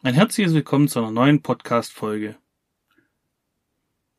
Ein 0.00 0.14
herzliches 0.14 0.54
Willkommen 0.54 0.86
zu 0.86 1.00
einer 1.00 1.10
neuen 1.10 1.42
Podcast-Folge. 1.42 2.36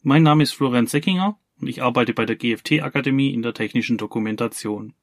Mein 0.02 0.24
Name 0.24 0.44
ist 0.44 0.52
Florian 0.52 0.88
Seckinger 0.88 1.40
und 1.62 1.70
ich 1.70 1.82
arbeite 1.82 2.14
bei 2.14 2.26
der 2.26 2.36
GFT 2.36 2.82
Akademie 2.82 3.34
in 3.34 3.42
der 3.44 3.54
technischen 3.54 3.98
Dokumentation. 3.98 4.94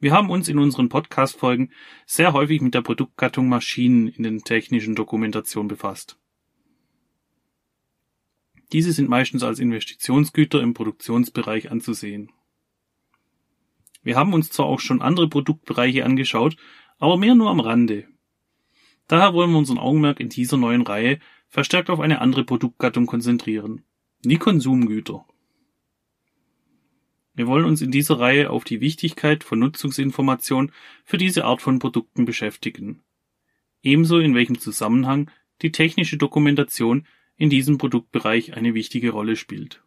Wir 0.00 0.12
haben 0.12 0.30
uns 0.30 0.48
in 0.48 0.58
unseren 0.58 0.88
Podcast-Folgen 0.88 1.70
sehr 2.06 2.32
häufig 2.32 2.62
mit 2.62 2.72
der 2.72 2.80
Produktgattung 2.80 3.46
Maschinen 3.46 4.08
in 4.08 4.22
den 4.22 4.42
technischen 4.42 4.94
Dokumentation 4.94 5.68
befasst. 5.68 6.18
Diese 8.72 8.92
sind 8.92 9.10
meistens 9.10 9.42
als 9.42 9.58
Investitionsgüter 9.58 10.62
im 10.62 10.72
Produktionsbereich 10.72 11.70
anzusehen. 11.70 12.32
Wir 14.02 14.16
haben 14.16 14.32
uns 14.32 14.48
zwar 14.48 14.64
auch 14.64 14.80
schon 14.80 15.02
andere 15.02 15.28
Produktbereiche 15.28 16.06
angeschaut, 16.06 16.56
aber 16.96 17.18
mehr 17.18 17.34
nur 17.34 17.50
am 17.50 17.60
Rande. 17.60 18.08
Daher 19.06 19.34
wollen 19.34 19.50
wir 19.50 19.58
unseren 19.58 19.78
Augenmerk 19.78 20.20
in 20.20 20.28
dieser 20.28 20.56
neuen 20.56 20.82
Reihe 20.82 21.18
verstärkt 21.48 21.90
auf 21.90 22.00
eine 22.00 22.20
andere 22.20 22.44
Produktgattung 22.44 23.06
konzentrieren. 23.06 23.84
Die 24.24 24.38
Konsumgüter. 24.38 25.26
Wir 27.34 27.46
wollen 27.46 27.64
uns 27.64 27.82
in 27.82 27.90
dieser 27.90 28.20
Reihe 28.20 28.50
auf 28.50 28.64
die 28.64 28.80
Wichtigkeit 28.80 29.44
von 29.44 29.58
Nutzungsinformation 29.58 30.72
für 31.04 31.18
diese 31.18 31.44
Art 31.44 31.60
von 31.60 31.80
Produkten 31.80 32.24
beschäftigen. 32.24 33.02
Ebenso 33.82 34.18
in 34.18 34.34
welchem 34.34 34.58
Zusammenhang 34.58 35.30
die 35.60 35.72
technische 35.72 36.16
Dokumentation 36.16 37.06
in 37.36 37.50
diesem 37.50 37.76
Produktbereich 37.76 38.54
eine 38.56 38.74
wichtige 38.74 39.10
Rolle 39.10 39.36
spielt. 39.36 39.82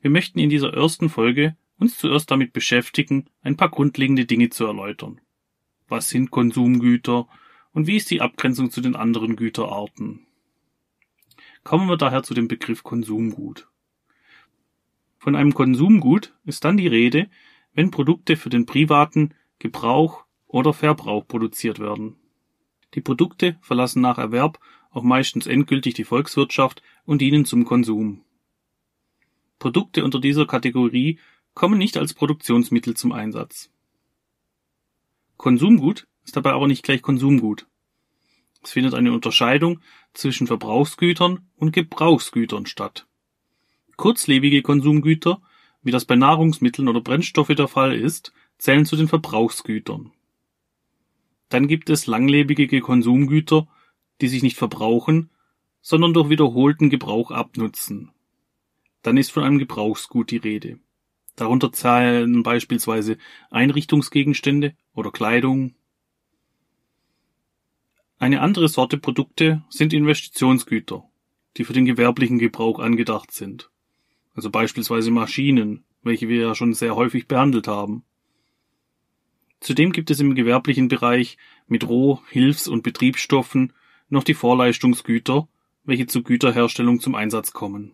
Wir 0.00 0.10
möchten 0.10 0.38
in 0.38 0.50
dieser 0.50 0.72
ersten 0.72 1.08
Folge 1.08 1.56
uns 1.78 1.98
zuerst 1.98 2.30
damit 2.30 2.52
beschäftigen, 2.52 3.26
ein 3.42 3.56
paar 3.56 3.70
grundlegende 3.70 4.24
Dinge 4.24 4.48
zu 4.48 4.64
erläutern. 4.64 5.20
Was 5.88 6.08
sind 6.08 6.30
Konsumgüter 6.30 7.28
und 7.76 7.86
wie 7.86 7.96
ist 7.96 8.10
die 8.10 8.22
Abgrenzung 8.22 8.70
zu 8.70 8.80
den 8.80 8.96
anderen 8.96 9.36
Güterarten? 9.36 10.26
Kommen 11.62 11.90
wir 11.90 11.98
daher 11.98 12.22
zu 12.22 12.32
dem 12.32 12.48
Begriff 12.48 12.82
Konsumgut. 12.82 13.68
Von 15.18 15.36
einem 15.36 15.52
Konsumgut 15.52 16.32
ist 16.46 16.64
dann 16.64 16.78
die 16.78 16.86
Rede, 16.86 17.28
wenn 17.74 17.90
Produkte 17.90 18.38
für 18.38 18.48
den 18.48 18.64
privaten 18.64 19.34
Gebrauch 19.58 20.24
oder 20.46 20.72
Verbrauch 20.72 21.28
produziert 21.28 21.78
werden. 21.78 22.16
Die 22.94 23.02
Produkte 23.02 23.58
verlassen 23.60 24.00
nach 24.00 24.16
Erwerb 24.16 24.58
auch 24.90 25.02
meistens 25.02 25.46
endgültig 25.46 25.92
die 25.92 26.04
Volkswirtschaft 26.04 26.82
und 27.04 27.20
dienen 27.20 27.44
zum 27.44 27.66
Konsum. 27.66 28.24
Produkte 29.58 30.02
unter 30.02 30.18
dieser 30.18 30.46
Kategorie 30.46 31.18
kommen 31.52 31.76
nicht 31.76 31.98
als 31.98 32.14
Produktionsmittel 32.14 32.96
zum 32.96 33.12
Einsatz. 33.12 33.70
Konsumgut 35.36 36.06
ist 36.26 36.36
dabei 36.36 36.52
aber 36.52 36.66
nicht 36.66 36.82
gleich 36.82 37.02
Konsumgut. 37.02 37.66
Es 38.66 38.72
findet 38.72 38.94
eine 38.94 39.12
Unterscheidung 39.12 39.78
zwischen 40.12 40.48
Verbrauchsgütern 40.48 41.46
und 41.54 41.70
Gebrauchsgütern 41.70 42.66
statt. 42.66 43.06
Kurzlebige 43.96 44.60
Konsumgüter, 44.62 45.40
wie 45.84 45.92
das 45.92 46.04
bei 46.04 46.16
Nahrungsmitteln 46.16 46.88
oder 46.88 47.00
Brennstoffe 47.00 47.54
der 47.54 47.68
Fall 47.68 47.94
ist, 47.94 48.32
zählen 48.58 48.84
zu 48.84 48.96
den 48.96 49.06
Verbrauchsgütern. 49.06 50.10
Dann 51.48 51.68
gibt 51.68 51.90
es 51.90 52.08
langlebige 52.08 52.80
Konsumgüter, 52.80 53.68
die 54.20 54.26
sich 54.26 54.42
nicht 54.42 54.56
verbrauchen, 54.56 55.30
sondern 55.80 56.12
durch 56.12 56.28
wiederholten 56.28 56.90
Gebrauch 56.90 57.30
abnutzen. 57.30 58.10
Dann 59.02 59.16
ist 59.16 59.30
von 59.30 59.44
einem 59.44 59.58
Gebrauchsgut 59.58 60.32
die 60.32 60.38
Rede. 60.38 60.80
Darunter 61.36 61.70
zählen 61.70 62.42
beispielsweise 62.42 63.16
Einrichtungsgegenstände 63.48 64.74
oder 64.92 65.12
Kleidung. 65.12 65.76
Eine 68.18 68.40
andere 68.40 68.68
Sorte 68.68 68.96
Produkte 68.96 69.62
sind 69.68 69.92
Investitionsgüter, 69.92 71.04
die 71.56 71.64
für 71.64 71.74
den 71.74 71.84
gewerblichen 71.84 72.38
Gebrauch 72.38 72.78
angedacht 72.78 73.30
sind. 73.30 73.70
Also 74.34 74.50
beispielsweise 74.50 75.10
Maschinen, 75.10 75.84
welche 76.02 76.28
wir 76.28 76.40
ja 76.40 76.54
schon 76.54 76.72
sehr 76.72 76.96
häufig 76.96 77.28
behandelt 77.28 77.68
haben. 77.68 78.04
Zudem 79.60 79.92
gibt 79.92 80.10
es 80.10 80.20
im 80.20 80.34
gewerblichen 80.34 80.88
Bereich 80.88 81.36
mit 81.66 81.88
Roh-, 81.88 82.22
Hilfs- 82.30 82.68
und 82.68 82.82
Betriebsstoffen 82.82 83.72
noch 84.08 84.24
die 84.24 84.34
Vorleistungsgüter, 84.34 85.48
welche 85.84 86.06
zur 86.06 86.22
Güterherstellung 86.22 87.00
zum 87.00 87.14
Einsatz 87.14 87.52
kommen. 87.52 87.92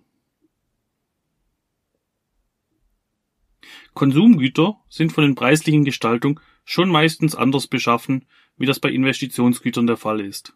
Konsumgüter 3.95 4.79
sind 4.89 5.13
von 5.13 5.25
den 5.25 5.35
preislichen 5.35 5.85
Gestaltung 5.85 6.41
schon 6.65 6.89
meistens 6.89 7.35
anders 7.35 7.67
beschaffen, 7.67 8.25
wie 8.57 8.67
das 8.67 8.81
bei 8.81 8.91
Investitionsgütern 8.91 9.87
der 9.87 9.97
Fall 9.97 10.21
ist. 10.21 10.55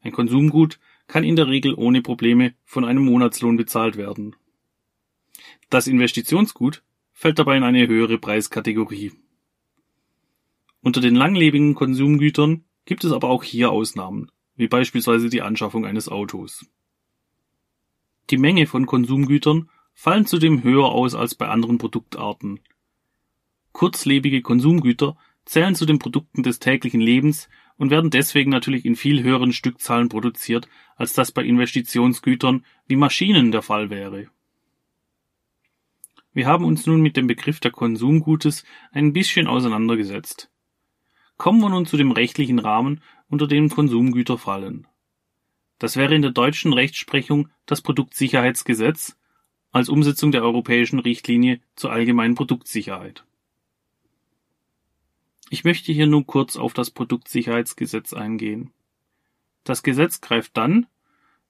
Ein 0.00 0.12
Konsumgut 0.12 0.78
kann 1.06 1.24
in 1.24 1.36
der 1.36 1.48
Regel 1.48 1.74
ohne 1.74 2.02
Probleme 2.02 2.54
von 2.64 2.84
einem 2.84 3.04
Monatslohn 3.04 3.56
bezahlt 3.56 3.96
werden. 3.96 4.36
Das 5.70 5.86
Investitionsgut 5.86 6.82
fällt 7.12 7.38
dabei 7.38 7.56
in 7.56 7.62
eine 7.62 7.86
höhere 7.86 8.18
Preiskategorie. 8.18 9.12
Unter 10.80 11.00
den 11.00 11.14
langlebigen 11.14 11.74
Konsumgütern 11.74 12.64
gibt 12.84 13.04
es 13.04 13.12
aber 13.12 13.28
auch 13.28 13.44
hier 13.44 13.70
Ausnahmen, 13.70 14.30
wie 14.56 14.66
beispielsweise 14.66 15.28
die 15.28 15.42
Anschaffung 15.42 15.86
eines 15.86 16.08
Autos. 16.08 16.66
Die 18.30 18.38
Menge 18.38 18.66
von 18.66 18.86
Konsumgütern 18.86 19.70
fallen 19.94 20.26
zudem 20.26 20.62
höher 20.62 20.90
aus 20.90 21.14
als 21.14 21.34
bei 21.34 21.48
anderen 21.48 21.78
Produktarten. 21.78 22.60
Kurzlebige 23.72 24.42
Konsumgüter 24.42 25.16
zählen 25.44 25.74
zu 25.74 25.86
den 25.86 25.98
Produkten 25.98 26.42
des 26.42 26.58
täglichen 26.58 27.00
Lebens 27.00 27.48
und 27.76 27.90
werden 27.90 28.10
deswegen 28.10 28.50
natürlich 28.50 28.84
in 28.84 28.96
viel 28.96 29.22
höheren 29.22 29.52
Stückzahlen 29.52 30.08
produziert, 30.08 30.68
als 30.96 31.14
das 31.14 31.32
bei 31.32 31.42
Investitionsgütern 31.42 32.64
wie 32.86 32.96
Maschinen 32.96 33.52
der 33.52 33.62
Fall 33.62 33.90
wäre. 33.90 34.28
Wir 36.32 36.46
haben 36.46 36.64
uns 36.64 36.86
nun 36.86 37.02
mit 37.02 37.16
dem 37.16 37.26
Begriff 37.26 37.60
der 37.60 37.70
Konsumgutes 37.70 38.64
ein 38.90 39.12
bisschen 39.12 39.46
auseinandergesetzt. 39.46 40.50
Kommen 41.36 41.60
wir 41.60 41.68
nun 41.68 41.86
zu 41.86 41.96
dem 41.96 42.12
rechtlichen 42.12 42.58
Rahmen, 42.58 43.02
unter 43.28 43.46
dem 43.46 43.68
Konsumgüter 43.68 44.38
fallen. 44.38 44.86
Das 45.78 45.96
wäre 45.96 46.14
in 46.14 46.22
der 46.22 46.30
deutschen 46.30 46.72
Rechtsprechung 46.72 47.48
das 47.66 47.82
Produktsicherheitsgesetz 47.82 49.16
als 49.72 49.88
Umsetzung 49.88 50.30
der 50.30 50.42
europäischen 50.42 51.00
Richtlinie 51.00 51.60
zur 51.74 51.90
allgemeinen 51.90 52.34
Produktsicherheit. 52.34 53.24
Ich 55.52 55.64
möchte 55.64 55.92
hier 55.92 56.06
nur 56.06 56.24
kurz 56.24 56.56
auf 56.56 56.72
das 56.72 56.90
Produktsicherheitsgesetz 56.90 58.14
eingehen. 58.14 58.72
Das 59.64 59.82
Gesetz 59.82 60.22
greift 60.22 60.56
dann, 60.56 60.86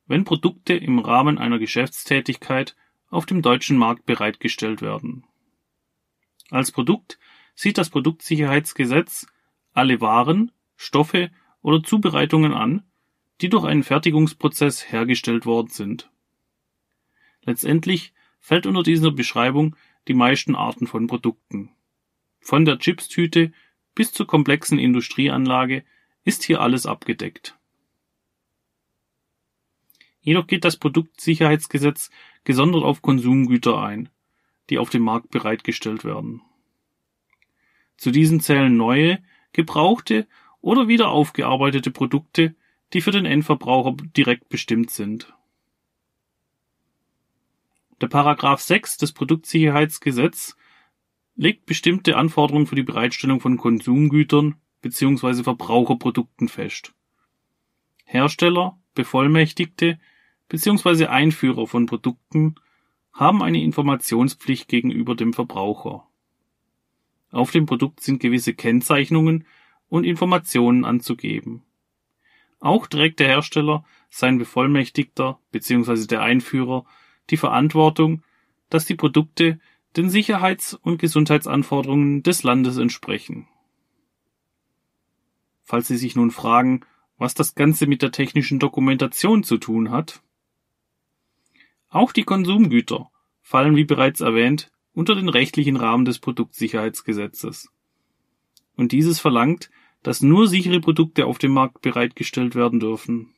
wenn 0.08 0.24
Produkte 0.24 0.74
im 0.74 0.98
Rahmen 0.98 1.38
einer 1.38 1.60
Geschäftstätigkeit 1.60 2.74
auf 3.10 3.26
dem 3.26 3.42
deutschen 3.42 3.76
Markt 3.76 4.04
bereitgestellt 4.04 4.82
werden. 4.82 5.24
Als 6.50 6.72
Produkt 6.72 7.20
sieht 7.54 7.78
das 7.78 7.90
Produktsicherheitsgesetz 7.90 9.28
alle 9.72 10.00
Waren, 10.00 10.50
Stoffe 10.74 11.30
oder 11.60 11.84
Zubereitungen 11.84 12.54
an, 12.54 12.82
die 13.40 13.50
durch 13.50 13.64
einen 13.64 13.84
Fertigungsprozess 13.84 14.90
hergestellt 14.90 15.46
worden 15.46 15.69
sind. 15.69 16.10
Letztendlich 17.42 18.14
fällt 18.40 18.66
unter 18.66 18.82
dieser 18.82 19.12
Beschreibung 19.12 19.76
die 20.08 20.14
meisten 20.14 20.56
Arten 20.56 20.88
von 20.88 21.06
Produkten. 21.06 21.70
Von 22.40 22.64
der 22.64 22.80
Chipstüte 22.80 23.52
bis 23.94 24.12
zur 24.12 24.26
komplexen 24.26 24.78
Industrieanlage 24.78 25.84
ist 26.25 26.42
hier 26.44 26.60
alles 26.60 26.86
abgedeckt. 26.86 27.56
Jedoch 30.20 30.47
geht 30.47 30.64
das 30.64 30.76
Produktsicherheitsgesetz 30.76 32.10
gesondert 32.44 32.84
auf 32.84 33.02
Konsumgüter 33.02 33.82
ein, 33.82 34.08
die 34.70 34.78
auf 34.78 34.88
dem 34.88 35.02
Markt 35.02 35.31
bereitgestellt 35.31 36.04
werden. 36.04 36.42
Zu 37.97 38.10
diesen 38.10 38.41
zählen 38.41 38.76
neue, 38.76 39.22
gebrauchte 39.52 40.26
oder 40.60 40.88
wieder 40.88 41.11
aufgearbeitete 41.11 41.90
Produkte, 41.90 42.55
die 42.93 43.00
für 43.00 43.11
den 43.11 43.26
Endverbraucher 43.26 43.96
direkt 44.16 44.49
bestimmt 44.49 44.90
sind. 44.90 45.34
Der 48.00 48.08
Paragraph 48.08 48.61
6 48.61 48.96
des 48.99 49.12
Produktsicherheitsgesetz 49.12 50.56
legt 51.34 51.67
bestimmte 51.67 52.17
Anforderungen 52.17 52.67
für 52.67 52.76
die 52.76 52.82
Bereitstellung 52.82 53.40
von 53.40 53.56
Konsumgütern 53.56 54.56
bzw. 54.82 55.43
Verbraucherprodukten 55.43 56.49
fest. 56.49 56.93
Hersteller, 58.05 58.79
Bevollmächtigte 58.94 59.99
bzw. 60.49 61.06
Einführer 61.06 61.67
von 61.67 61.87
Produkten 61.87 62.56
haben 63.12 63.43
eine 63.43 63.62
Informationspflicht 63.62 64.69
gegenüber 64.69 65.14
dem 65.14 65.32
Verbraucher. 65.32 66.06
Auf 67.31 67.50
dem 67.50 67.67
Produkt 67.67 68.00
sind 68.00 68.20
gewisse 68.20 68.55
Kennzeichnungen 68.55 69.46
und 69.88 70.05
Informationen 70.05 70.85
anzugeben. 70.85 71.62
Auch 72.61 72.87
trägt 72.87 73.20
der 73.20 73.28
Hersteller, 73.28 73.85
sein 74.11 74.38
Bevollmächtigter 74.38 75.38
bzw. 75.50 76.06
der 76.06 76.23
Einführer 76.23 76.85
die 77.31 77.37
Verantwortung, 77.37 78.23
dass 78.69 78.85
die 78.85 78.94
Produkte 78.94 79.58
den 79.96 80.08
Sicherheits- 80.08 80.74
und 80.74 80.98
Gesundheitsanforderungen 80.98 82.22
des 82.22 82.42
Landes 82.42 82.78
entsprechen. 82.78 83.48
falls 85.64 85.88
Sie 85.88 85.96
sich 85.96 86.16
nun 86.16 86.30
fragen, 86.30 86.80
was 87.16 87.34
das 87.34 87.54
Ganze 87.54 87.86
mit 87.86 88.02
der 88.02 88.10
technischen 88.10 88.58
Dokumentation 88.58 89.44
zu 89.44 89.56
tun 89.56 89.90
hat. 89.90 90.20
Auch 91.88 92.12
die 92.12 92.24
Konsumgüter 92.24 93.10
fallen, 93.40 93.76
wie 93.76 93.84
bereits 93.84 94.20
erwähnt, 94.20 94.70
unter 94.92 95.14
den 95.14 95.28
rechtlichen 95.28 95.76
Rahmen 95.76 96.04
des 96.04 96.18
Produktsicherheitsgesetzes. 96.18 97.70
Und 98.76 98.92
dieses 98.92 99.20
verlangt, 99.20 99.70
dass 100.02 100.20
nur 100.20 100.48
sichere 100.48 100.80
Produkte 100.80 101.26
auf 101.26 101.38
dem 101.38 101.52
Markt 101.52 101.80
bereitgestellt 101.80 102.54
werden 102.54 102.80
dürfen. 102.80 103.32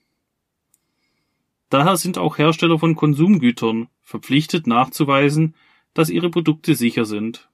Daher 1.69 1.97
sind 1.97 2.19
auch 2.19 2.39
Hersteller 2.39 2.79
von 2.79 2.95
Konsumgütern 2.97 3.89
verpflichtet 4.01 4.67
nachzuweisen, 4.67 5.55
dass 5.95 6.11
ihre 6.11 6.31
Produkte 6.31 6.75
sicher 6.75 7.05
sind. 7.05 7.49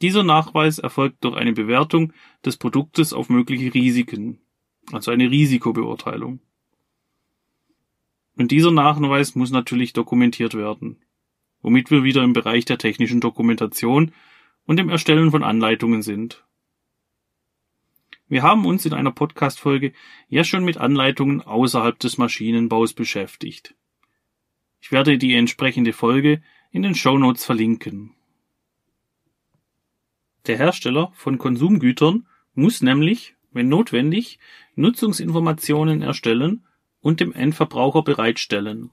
Dieser 0.00 0.22
Nachweis 0.22 0.78
erfolgt 0.78 1.24
durch 1.24 1.36
eine 1.36 1.52
Bewertung 1.52 2.12
des 2.44 2.56
Produktes 2.56 3.12
auf 3.12 3.28
mögliche 3.28 3.74
Risiken, 3.74 4.40
also 4.92 5.10
eine 5.10 5.30
Risikobeurteilung. 5.30 6.40
Und 8.36 8.50
dieser 8.50 8.70
Nachweis 8.70 9.34
muss 9.34 9.50
natürlich 9.50 9.92
dokumentiert 9.92 10.54
werden, 10.54 11.04
womit 11.60 11.90
wir 11.90 12.02
wieder 12.02 12.22
im 12.22 12.32
Bereich 12.32 12.64
der 12.64 12.78
technischen 12.78 13.20
Dokumentation 13.20 14.12
und 14.64 14.78
dem 14.78 14.88
Erstellen 14.88 15.30
von 15.30 15.42
Anleitungen 15.42 16.00
sind. 16.00 16.44
Wir 18.28 18.42
haben 18.42 18.64
uns 18.64 18.86
in 18.86 18.94
einer 18.94 19.10
Podcast-Folge 19.10 19.92
ja 20.28 20.44
schon 20.44 20.64
mit 20.64 20.78
Anleitungen 20.78 21.42
außerhalb 21.42 21.98
des 21.98 22.16
Maschinenbaus 22.16 22.94
beschäftigt. 22.94 23.74
Ich 24.80 24.92
werde 24.92 25.18
die 25.18 25.34
entsprechende 25.34 25.92
Folge 25.92 26.40
in 26.70 26.82
den 26.82 26.94
Show 26.94 27.18
Notes 27.18 27.44
verlinken. 27.44 28.14
Der 30.46 30.56
Hersteller 30.56 31.12
von 31.14 31.38
Konsumgütern 31.38 32.26
muss 32.54 32.80
nämlich, 32.80 33.34
wenn 33.52 33.68
notwendig, 33.68 34.38
Nutzungsinformationen 34.74 36.02
erstellen 36.02 36.64
und 37.00 37.20
dem 37.20 37.32
Endverbraucher 37.32 38.02
bereitstellen. 38.02 38.90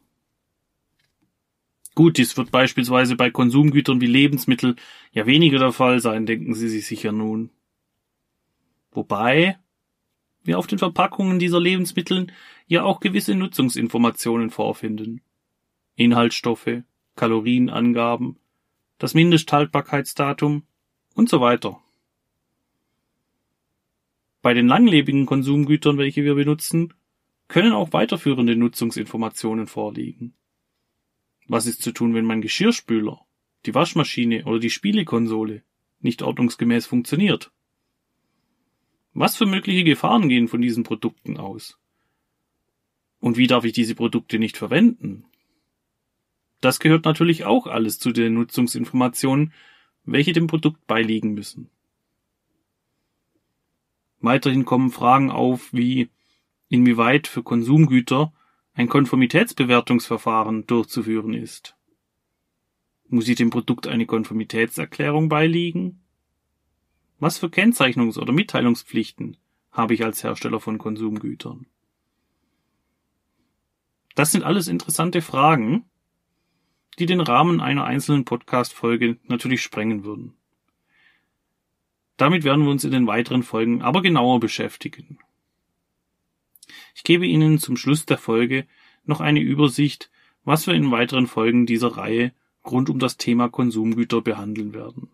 Gut, 1.95 2.17
dies 2.17 2.37
wird 2.37 2.51
beispielsweise 2.51 3.15
bei 3.15 3.31
Konsumgütern 3.31 4.01
wie 4.01 4.07
Lebensmittel 4.07 4.75
ja 5.11 5.25
weniger 5.25 5.57
der 5.57 5.71
Fall 5.71 5.99
sein, 5.99 6.25
denken 6.25 6.53
Sie 6.53 6.69
sich 6.69 6.85
sicher 6.85 7.11
nun. 7.11 7.49
Wobei 8.91 9.57
wir 10.43 10.59
auf 10.59 10.67
den 10.67 10.77
Verpackungen 10.77 11.39
dieser 11.39 11.59
Lebensmittel 11.59 12.27
ja 12.67 12.83
auch 12.83 12.99
gewisse 12.99 13.35
Nutzungsinformationen 13.35 14.49
vorfinden. 14.49 15.21
Inhaltsstoffe, 15.95 16.83
Kalorienangaben, 17.17 18.37
das 18.97 19.13
Mindesthaltbarkeitsdatum 19.13 20.63
und 21.13 21.29
so 21.29 21.41
weiter. 21.41 21.81
Bei 24.41 24.53
den 24.53 24.67
langlebigen 24.67 25.25
Konsumgütern, 25.25 25.97
welche 25.97 26.23
wir 26.23 26.35
benutzen, 26.35 26.93
können 27.49 27.73
auch 27.73 27.91
weiterführende 27.91 28.55
Nutzungsinformationen 28.55 29.67
vorliegen. 29.67 30.33
Was 31.47 31.65
ist 31.65 31.81
zu 31.81 31.91
tun, 31.91 32.13
wenn 32.13 32.25
mein 32.25 32.41
Geschirrspüler, 32.41 33.25
die 33.65 33.73
Waschmaschine 33.73 34.45
oder 34.45 34.59
die 34.59 34.69
Spielekonsole 34.69 35.63
nicht 35.99 36.21
ordnungsgemäß 36.21 36.85
funktioniert? 36.85 37.51
Was 39.13 39.35
für 39.35 39.45
mögliche 39.45 39.83
Gefahren 39.83 40.29
gehen 40.29 40.47
von 40.47 40.61
diesen 40.61 40.83
Produkten 40.83 41.37
aus? 41.37 41.79
Und 43.19 43.37
wie 43.37 43.47
darf 43.47 43.63
ich 43.63 43.73
diese 43.73 43.95
Produkte 43.95 44.37
nicht 44.37 44.57
verwenden? 44.57 45.25
Das 46.61 46.79
gehört 46.79 47.05
natürlich 47.05 47.45
auch 47.45 47.67
alles 47.67 47.99
zu 47.99 48.11
den 48.11 48.33
Nutzungsinformationen, 48.33 49.53
welche 50.03 50.33
dem 50.33 50.47
Produkt 50.47 50.87
beiliegen 50.87 51.33
müssen. 51.33 51.69
Weiterhin 54.19 54.65
kommen 54.65 54.89
Fragen 54.89 55.29
auf 55.29 55.71
wie 55.73 56.09
inwieweit 56.69 57.27
für 57.27 57.43
Konsumgüter 57.43 58.33
ein 58.73 58.89
Konformitätsbewertungsverfahren 58.89 60.65
durchzuführen 60.65 61.33
ist. 61.33 61.75
Muss 63.09 63.27
ich 63.27 63.35
dem 63.35 63.49
Produkt 63.49 63.87
eine 63.87 64.05
Konformitätserklärung 64.05 65.29
beiliegen? 65.29 66.01
Was 67.19 67.37
für 67.37 67.47
Kennzeichnungs- 67.47 68.19
oder 68.19 68.33
Mitteilungspflichten 68.33 69.37
habe 69.71 69.93
ich 69.93 70.03
als 70.03 70.23
Hersteller 70.23 70.59
von 70.59 70.77
Konsumgütern? 70.77 71.67
Das 74.15 74.31
sind 74.31 74.43
alles 74.43 74.67
interessante 74.67 75.21
Fragen, 75.21 75.85
die 76.99 77.05
den 77.05 77.21
Rahmen 77.21 77.61
einer 77.61 77.85
einzelnen 77.85 78.25
Podcast-Folge 78.25 79.17
natürlich 79.27 79.61
sprengen 79.61 80.03
würden. 80.03 80.33
Damit 82.17 82.43
werden 82.43 82.63
wir 82.63 82.71
uns 82.71 82.83
in 82.83 82.91
den 82.91 83.05
weiteren 83.07 83.43
Folgen 83.43 83.81
aber 83.81 84.01
genauer 84.01 84.39
beschäftigen. 84.39 85.19
Ich 86.95 87.03
gebe 87.03 87.27
Ihnen 87.27 87.59
zum 87.59 87.77
Schluss 87.77 88.05
der 88.05 88.17
Folge 88.17 88.65
noch 89.05 89.21
eine 89.21 89.39
Übersicht, 89.39 90.09
was 90.43 90.65
wir 90.65 90.73
in 90.73 90.91
weiteren 90.91 91.27
Folgen 91.27 91.65
dieser 91.65 91.95
Reihe 91.97 92.33
rund 92.65 92.89
um 92.89 92.99
das 92.99 93.17
Thema 93.17 93.49
Konsumgüter 93.49 94.21
behandeln 94.21 94.73
werden. 94.73 95.09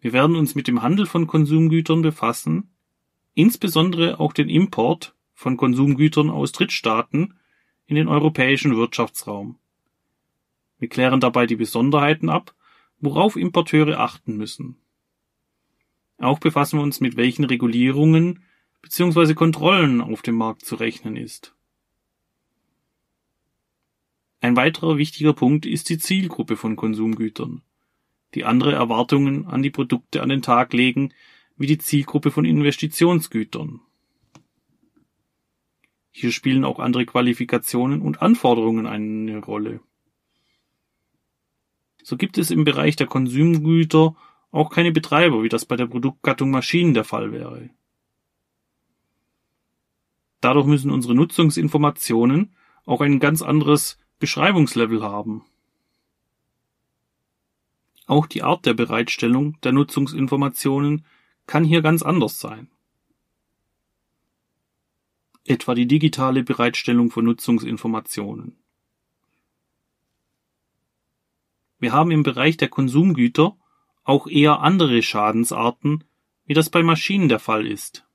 Wir 0.00 0.12
werden 0.12 0.36
uns 0.36 0.54
mit 0.54 0.68
dem 0.68 0.82
Handel 0.82 1.06
von 1.06 1.26
Konsumgütern 1.26 2.02
befassen, 2.02 2.70
insbesondere 3.34 4.20
auch 4.20 4.32
den 4.32 4.48
Import 4.48 5.14
von 5.34 5.56
Konsumgütern 5.56 6.30
aus 6.30 6.52
Drittstaaten 6.52 7.34
in 7.86 7.96
den 7.96 8.08
europäischen 8.08 8.76
Wirtschaftsraum. 8.76 9.58
Wir 10.78 10.88
klären 10.88 11.20
dabei 11.20 11.46
die 11.46 11.56
Besonderheiten 11.56 12.28
ab, 12.28 12.54
worauf 13.00 13.36
Importeure 13.36 13.98
achten 13.98 14.36
müssen. 14.36 14.76
Auch 16.18 16.38
befassen 16.38 16.78
wir 16.78 16.82
uns 16.82 17.00
mit 17.00 17.16
welchen 17.16 17.44
Regulierungen 17.44 18.42
bzw. 18.82 19.34
Kontrollen 19.34 20.00
auf 20.00 20.22
dem 20.22 20.36
Markt 20.36 20.64
zu 20.64 20.76
rechnen 20.76 21.16
ist. 21.16 21.54
Ein 24.40 24.56
weiterer 24.56 24.96
wichtiger 24.96 25.32
Punkt 25.32 25.66
ist 25.66 25.88
die 25.88 25.98
Zielgruppe 25.98 26.56
von 26.56 26.76
Konsumgütern 26.76 27.62
die 28.36 28.44
andere 28.44 28.72
Erwartungen 28.72 29.46
an 29.46 29.62
die 29.62 29.70
Produkte 29.70 30.22
an 30.22 30.28
den 30.28 30.42
Tag 30.42 30.72
legen, 30.74 31.12
wie 31.56 31.66
die 31.66 31.78
Zielgruppe 31.78 32.30
von 32.30 32.44
Investitionsgütern. 32.44 33.80
Hier 36.10 36.32
spielen 36.32 36.64
auch 36.64 36.78
andere 36.78 37.06
Qualifikationen 37.06 38.02
und 38.02 38.20
Anforderungen 38.20 38.86
eine 38.86 39.38
Rolle. 39.38 39.80
So 42.08 42.16
gibt 42.16 42.38
es 42.38 42.52
im 42.52 42.62
Bereich 42.62 42.94
der 42.94 43.08
Konsumgüter 43.08 44.14
auch 44.52 44.70
keine 44.70 44.92
Betreiber, 44.92 45.42
wie 45.42 45.48
das 45.48 45.64
bei 45.64 45.74
der 45.74 45.86
Produktgattung 45.86 46.52
Maschinen 46.52 46.94
der 46.94 47.02
Fall 47.02 47.32
wäre. 47.32 47.68
Dadurch 50.40 50.66
müssen 50.68 50.92
unsere 50.92 51.16
Nutzungsinformationen 51.16 52.54
auch 52.84 53.00
ein 53.00 53.18
ganz 53.18 53.42
anderes 53.42 53.98
Beschreibungslevel 54.20 55.02
haben. 55.02 55.44
Auch 58.06 58.28
die 58.28 58.44
Art 58.44 58.66
der 58.66 58.74
Bereitstellung 58.74 59.60
der 59.62 59.72
Nutzungsinformationen 59.72 61.04
kann 61.48 61.64
hier 61.64 61.82
ganz 61.82 62.04
anders 62.04 62.38
sein. 62.38 62.70
Etwa 65.44 65.74
die 65.74 65.88
digitale 65.88 66.44
Bereitstellung 66.44 67.10
von 67.10 67.24
Nutzungsinformationen. 67.24 68.56
Wir 71.78 71.92
haben 71.92 72.10
im 72.10 72.22
Bereich 72.22 72.56
der 72.56 72.68
Konsumgüter 72.68 73.56
auch 74.04 74.26
eher 74.26 74.60
andere 74.60 75.02
Schadensarten, 75.02 76.04
wie 76.46 76.54
das 76.54 76.70
bei 76.70 76.82
Maschinen 76.82 77.28
der 77.28 77.38
Fall 77.40 77.66
ist. 77.66 78.06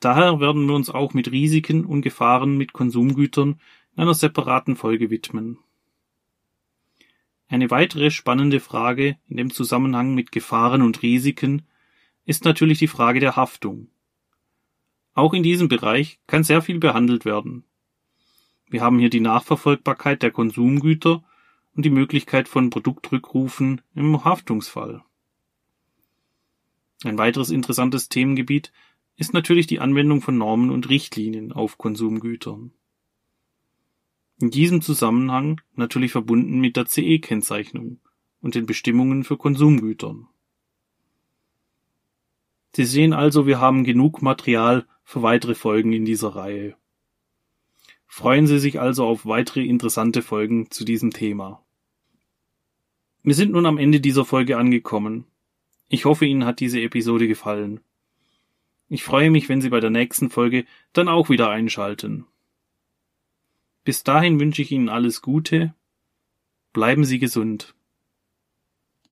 Daher 0.00 0.40
werden 0.40 0.66
wir 0.66 0.74
uns 0.74 0.90
auch 0.90 1.14
mit 1.14 1.30
Risiken 1.30 1.84
und 1.84 2.02
Gefahren 2.02 2.56
mit 2.58 2.72
Konsumgütern 2.72 3.60
in 3.94 4.02
einer 4.02 4.14
separaten 4.14 4.76
Folge 4.76 5.10
widmen. 5.10 5.58
Eine 7.48 7.70
weitere 7.70 8.10
spannende 8.10 8.60
Frage 8.60 9.16
in 9.28 9.36
dem 9.36 9.50
Zusammenhang 9.50 10.14
mit 10.14 10.32
Gefahren 10.32 10.82
und 10.82 11.02
Risiken 11.02 11.62
ist 12.24 12.44
natürlich 12.44 12.78
die 12.78 12.88
Frage 12.88 13.20
der 13.20 13.36
Haftung. 13.36 13.88
Auch 15.14 15.32
in 15.32 15.42
diesem 15.42 15.68
Bereich 15.68 16.20
kann 16.26 16.44
sehr 16.44 16.60
viel 16.60 16.78
behandelt 16.78 17.24
werden. 17.24 17.64
Wir 18.68 18.82
haben 18.82 18.98
hier 18.98 19.10
die 19.10 19.20
Nachverfolgbarkeit 19.20 20.22
der 20.22 20.30
Konsumgüter 20.30 21.22
und 21.74 21.84
die 21.84 21.90
Möglichkeit 21.90 22.48
von 22.48 22.70
Produktrückrufen 22.70 23.82
im 23.94 24.24
Haftungsfall. 24.24 25.04
Ein 27.04 27.18
weiteres 27.18 27.50
interessantes 27.50 28.08
Themengebiet 28.08 28.72
ist 29.16 29.34
natürlich 29.34 29.66
die 29.66 29.80
Anwendung 29.80 30.20
von 30.20 30.36
Normen 30.36 30.70
und 30.70 30.88
Richtlinien 30.88 31.52
auf 31.52 31.78
Konsumgütern. 31.78 32.72
In 34.38 34.50
diesem 34.50 34.82
Zusammenhang 34.82 35.60
natürlich 35.74 36.12
verbunden 36.12 36.60
mit 36.60 36.76
der 36.76 36.86
CE-Kennzeichnung 36.86 38.00
und 38.40 38.54
den 38.54 38.66
Bestimmungen 38.66 39.24
für 39.24 39.36
Konsumgütern. 39.36 40.28
Sie 42.74 42.84
sehen 42.84 43.14
also, 43.14 43.46
wir 43.46 43.58
haben 43.58 43.84
genug 43.84 44.20
Material 44.20 44.86
für 45.04 45.22
weitere 45.22 45.54
Folgen 45.54 45.94
in 45.94 46.04
dieser 46.04 46.36
Reihe. 46.36 46.76
Freuen 48.16 48.46
Sie 48.46 48.58
sich 48.58 48.80
also 48.80 49.04
auf 49.04 49.26
weitere 49.26 49.66
interessante 49.66 50.22
Folgen 50.22 50.70
zu 50.70 50.86
diesem 50.86 51.10
Thema. 51.10 51.62
Wir 53.22 53.34
sind 53.34 53.52
nun 53.52 53.66
am 53.66 53.76
Ende 53.76 54.00
dieser 54.00 54.24
Folge 54.24 54.56
angekommen. 54.56 55.26
Ich 55.90 56.06
hoffe, 56.06 56.24
Ihnen 56.24 56.46
hat 56.46 56.60
diese 56.60 56.80
Episode 56.80 57.28
gefallen. 57.28 57.80
Ich 58.88 59.04
freue 59.04 59.30
mich, 59.30 59.50
wenn 59.50 59.60
Sie 59.60 59.68
bei 59.68 59.80
der 59.80 59.90
nächsten 59.90 60.30
Folge 60.30 60.64
dann 60.94 61.08
auch 61.08 61.28
wieder 61.28 61.50
einschalten. 61.50 62.24
Bis 63.84 64.02
dahin 64.02 64.40
wünsche 64.40 64.62
ich 64.62 64.72
Ihnen 64.72 64.88
alles 64.88 65.20
Gute. 65.20 65.74
Bleiben 66.72 67.04
Sie 67.04 67.18
gesund. 67.18 67.74